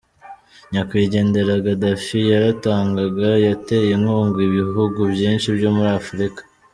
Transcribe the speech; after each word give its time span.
Nyakwigendera 0.71 1.53
Gaddafi 1.65 2.19
yaratangaga, 2.31 3.29
yateye 3.47 3.89
inkunga 3.97 4.39
ibihugu 4.49 4.99
byinshi 5.13 5.47
byo 5.57 5.69
muri 5.75 5.91
Africa, 6.01 6.41